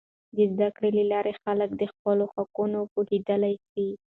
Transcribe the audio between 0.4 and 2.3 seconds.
زده کړې له لارې، خلک د خپلو